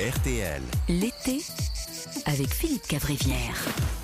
[0.00, 0.60] RTL.
[0.88, 1.38] L'été
[2.26, 3.54] avec Philippe Cavrivière.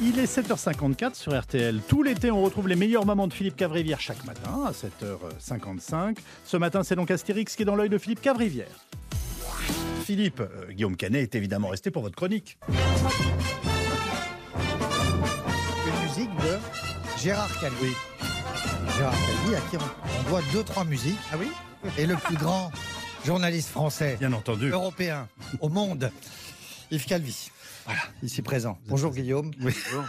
[0.01, 1.81] Il est 7h54 sur RTL.
[1.89, 6.19] Tout l'été, on retrouve les meilleurs moments de Philippe Cavrivière chaque matin à 7h55.
[6.45, 8.69] Ce matin, c'est donc Astérix qui est dans l'œil de Philippe Cavrivière.
[10.05, 12.57] Philippe, euh, Guillaume Canet est évidemment resté pour votre chronique.
[12.69, 12.75] Une
[16.09, 17.93] musique de Gérard Calvi.
[18.97, 19.81] Gérard Calvi, à qui on,
[20.21, 21.19] on doit deux, trois musiques.
[21.33, 21.49] Ah oui?
[21.99, 22.71] Et le plus grand
[23.25, 24.71] journaliste français, Bien entendu.
[24.71, 25.29] européen,
[25.61, 26.11] au monde,
[26.91, 27.51] Yves Calvi.
[27.87, 28.79] Voilà, ici présent.
[28.87, 29.51] Bonjour Guillaume.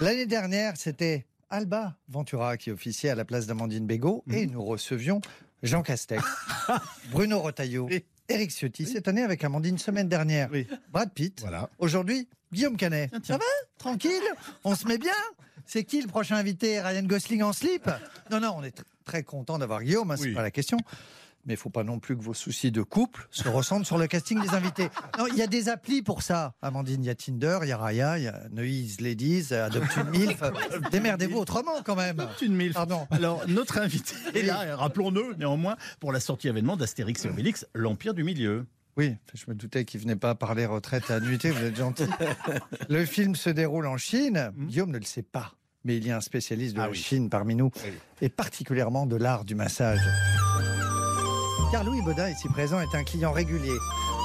[0.01, 5.21] L'année dernière, c'était Alba Ventura qui officiait à la place d'Amandine Bégaud et nous recevions
[5.63, 6.23] Jean Castex,
[7.11, 8.03] Bruno Retailleau, Oui.
[8.29, 8.85] Eric Ciotti.
[8.85, 10.49] Cette année avec Amandine semaine dernière.
[10.91, 11.41] Brad Pitt.
[11.41, 11.69] Voilà.
[11.79, 13.09] Aujourd'hui, Guillaume Canet.
[13.09, 13.35] Tiens, tiens.
[13.35, 13.67] Ça va?
[13.77, 14.21] Tranquille?
[14.63, 15.11] On se met bien?
[15.65, 16.79] C'est qui le prochain invité?
[16.79, 17.89] Ryan Gosling en slip?
[18.31, 20.77] Non, non, on est tr- très content d'avoir Guillaume, hein, c'est pas la question.
[21.45, 24.07] Mais il faut pas non plus que vos soucis de couple se ressentent sur le
[24.07, 24.89] casting des invités.
[25.17, 26.53] Non, il y a des applis pour ça.
[26.61, 29.95] Amandine, il y a Tinder, il y a Raya, il y a Neuilly Ladies, Adopt
[29.97, 30.41] une MILF.
[30.91, 32.25] Démerdez-vous autrement quand même.
[32.41, 32.73] Une mille.
[32.73, 33.07] Pardon.
[33.11, 38.13] Alors, notre invité est là, rappelons-le néanmoins, pour la sortie événement d'Astérix et Obélix, l'Empire
[38.13, 38.65] du Milieu.
[38.97, 42.03] Oui, je me doutais qu'il venait pas parler retraite et annuité, vous êtes gentil.
[42.89, 44.51] Le film se déroule en Chine.
[44.57, 45.53] Guillaume ne le sait pas,
[45.85, 46.97] mais il y a un spécialiste de Ah la oui.
[46.97, 47.91] Chine parmi nous, Oui.
[48.21, 49.99] et particulièrement de l'art du massage.
[51.71, 53.77] Car Louis Baudin, ici présent, est un client régulier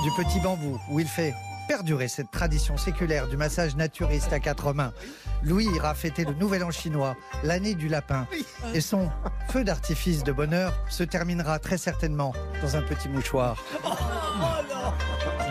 [0.02, 1.32] du Petit Bambou, où il fait
[1.68, 4.92] perdurer cette tradition séculaire du massage naturiste à quatre mains.
[5.44, 8.26] Louis ira fêter le Nouvel An chinois, l'année du lapin.
[8.74, 9.08] Et son
[9.48, 13.62] feu d'artifice de bonheur se terminera très certainement dans un petit mouchoir.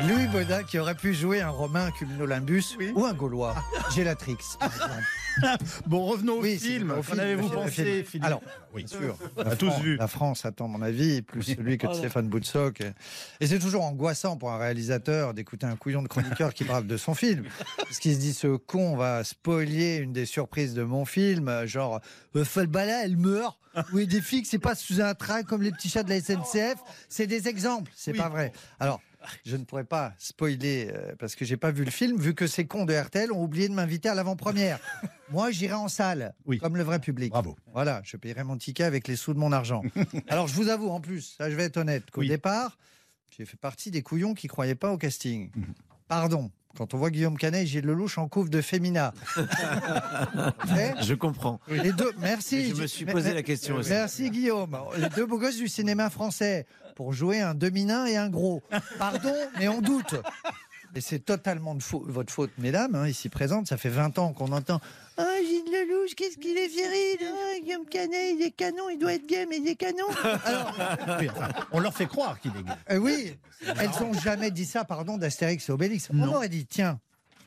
[0.04, 3.56] Louis Baudin qui aurait pu jouer un Romain cumulonimbus ou un Gaulois,
[3.96, 4.38] Gélatrix.
[4.60, 5.04] par exemple.
[5.86, 6.92] Bon, revenons au Oui, film.
[6.92, 8.04] au Qu'en film, avez-vous pensé.
[8.06, 8.42] Philippe Alors,
[8.74, 9.18] oui, Bien sûr.
[9.36, 9.98] On a tous vu.
[9.98, 12.82] La France attend mon avis, plus celui que de Stéphane Boutsock.
[13.42, 16.96] Et c'est toujours angoissant pour un réalisateur d'écouter un couillon de chroniqueur qui parle de
[16.96, 17.44] son film.
[17.78, 21.66] Parce qu'il se dit, ce con va spolier une des surprises de mon film.
[21.66, 22.00] Genre,
[22.38, 23.58] euh, Falbala, elle meurt.
[23.94, 26.76] Oui, des filles, c'est pas sous un train comme les petits chats de la SNCF.
[27.10, 28.18] C'est des exemples, c'est Oui.
[28.18, 28.52] pas vrai.
[28.80, 29.02] Alors,
[29.44, 32.46] je ne pourrais pas spoiler euh, parce que j'ai pas vu le film, vu que
[32.48, 34.80] ces cons de RTL ont oublié de m'inviter à l'avant-première.
[35.32, 36.60] Moi, j'irai en salle, Oui.
[36.60, 37.32] comme le vrai public.
[37.32, 37.56] Bravo.
[37.74, 39.82] Voilà, je payerai mon ticket avec les sous de mon argent.
[40.30, 42.28] Alors, je vous avoue, en plus, ça, je vais être honnête, qu'au Oui.
[42.28, 42.78] départ,
[43.36, 45.50] j'ai fait partie des couillons qui croyaient pas au casting.
[45.56, 45.74] Mhm.
[46.08, 46.52] Pardon.
[46.78, 49.14] Quand on voit Guillaume Canet et Gilles Lelouch en couve de Femina.
[50.74, 51.60] Mais Je comprends.
[51.70, 52.56] les deux, merci.
[52.58, 53.90] Et je me suis posé mais- la question aussi.
[53.90, 54.78] Merci Guillaume.
[54.98, 56.66] Les deux beaux gosses du cinéma français
[56.96, 58.62] pour jouer un demi-nain et un gros.
[58.98, 60.16] Pardon, mais on doute.
[60.98, 63.68] Et c'est totalement de votre faute, mesdames, hein, ici présentes.
[63.68, 64.80] Ça fait 20 ans qu'on entend
[65.18, 69.14] Ah, Gilles Lelouch, qu'est-ce qu'il est viril Ah, Guillaume Canet, il est canon, il doit
[69.14, 70.06] être gay, mais il est canon.
[70.46, 70.74] Alors,
[71.20, 72.72] Oui, enfin, on leur fait croire qu'il est gay.
[72.92, 76.10] euh, oui, elles n'ont jamais dit ça, pardon, d'Astérix et Obélix.
[76.12, 76.36] On Non.
[76.36, 77.00] aurait dit, tiens,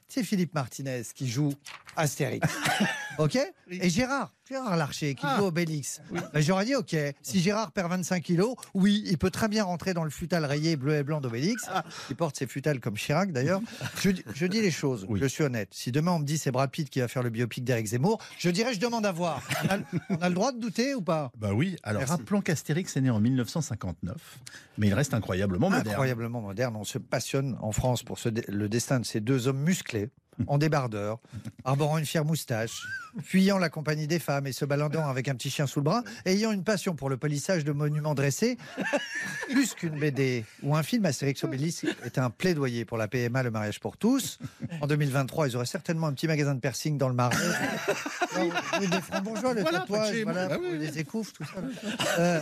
[0.08, 1.52] c'est Philippe Martinez qui joue
[1.96, 2.46] Astérix.
[3.34, 3.38] OK
[3.70, 5.36] Et Gérard, Gérard Larcher qui Ah.
[5.38, 6.00] joue Obélix.
[6.10, 9.92] Ben, J'aurais dit, OK, si Gérard perd 25 kilos, oui, il peut très bien rentrer
[9.92, 11.68] dans le futal rayé bleu et blanc d'Obélix.
[12.10, 13.60] Il porte ses futals comme Chirac d'ailleurs.
[14.00, 15.18] Je, dis- je dis les choses, Oui.
[15.20, 15.68] je suis honnête.
[15.72, 18.20] Si demain on me dit c'est Brad Pitt qui va faire le biopic d'Éric Zemmour,
[18.38, 19.42] je dirais je demande à voir.
[19.64, 19.78] On a,
[20.10, 21.30] on a le droit de douter ou pas?
[21.36, 24.14] Bah oui, alors rappelons qu'Astérix est né en 1959,
[24.78, 25.88] mais il reste incroyablement moderne.
[25.88, 26.76] incroyablement moderne.
[26.76, 30.10] On se passionne en France pour ce le destin de ces deux hommes musclés,
[30.46, 31.18] en débardeur,
[31.64, 32.86] arborant une fière moustache,
[33.22, 36.02] fuyant la compagnie des femmes et se baladant avec un petit chien sous le bras,
[36.24, 38.56] ayant une passion pour le polissage de monuments dressés.
[39.50, 43.50] Plus qu'une BD ou un film, Astérix Obélix est un plaidoyer pour la PMA, le
[43.50, 44.38] mariage pour tous.
[44.80, 47.36] En 2023, ils auraient certainement un petit magasin de piercing dans le marais.
[48.36, 48.50] Non,
[48.80, 50.58] oui, des francs bourgeois, le Voilà, tatouage, près de chez voilà, moi.
[50.60, 50.78] Oui, pour oui.
[50.78, 52.18] les écouffes, tout ça.
[52.18, 52.40] Euh,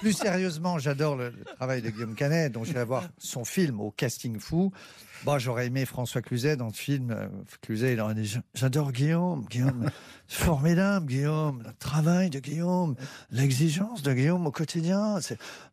[0.00, 3.80] plus sérieusement, j'adore le, le travail de Guillaume Canet, dont je vais voir son film
[3.80, 4.72] au casting fou.
[5.24, 6.97] Bon, j'aurais aimé François Cluzet dans le film.
[7.10, 7.28] Euh,
[7.62, 9.90] Cluzet, il aurait dit J'adore Guillaume, Guillaume,
[10.26, 12.94] c'est formidable, Guillaume, le travail de Guillaume,
[13.30, 15.18] l'exigence de Guillaume au quotidien.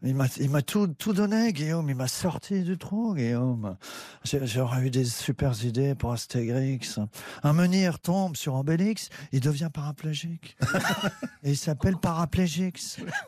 [0.02, 3.78] Il m'a tout, tout donné, Guillaume, il m'a sorti du trou, Guillaume.
[4.24, 7.00] J'aurais eu des super idées pour Astérix.
[7.44, 10.58] Un menhir tombe sur Obélix, il devient paraplégique.
[11.44, 12.80] Et il s'appelle Paraplégique,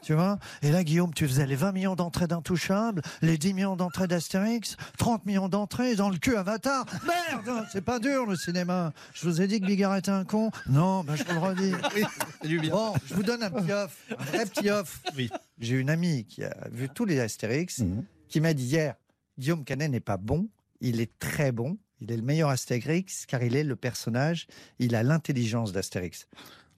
[0.01, 3.75] tu vois Et là, Guillaume, tu faisais les 20 millions d'entrées d'Intouchable, les 10 millions
[3.75, 6.85] d'entrées d'Astérix, 30 millions d'entrées dans le cul Avatar.
[7.05, 8.91] Merde C'est pas dur, le cinéma.
[9.13, 11.71] Je vous ai dit que Bigard était un con Non, ben je vous le redis.
[12.69, 14.99] Bon, je vous donne un petit off, un vrai petit off.
[15.15, 15.29] Oui.
[15.59, 18.03] J'ai une amie qui a vu tous les Astérix, Mhm.
[18.27, 18.95] qui m'a dit hier,
[19.39, 20.49] Guillaume Canet n'est pas bon,
[20.81, 24.47] il est très bon, il est le meilleur Astérix, car il est le personnage,
[24.79, 26.27] il a l'intelligence d'Astérix.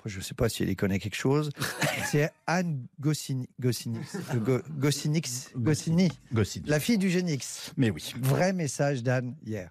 [0.05, 1.50] je ne sais pas si elle y connaît quelque chose.
[2.12, 4.00] C'est Anne Gossini, Gossini,
[4.35, 6.69] Go- Gossinix- Goscinny, Goscinny.
[6.69, 7.73] la fille du Génix.
[7.77, 8.13] Mais oui.
[8.21, 9.69] Vrai message d'Anne hier.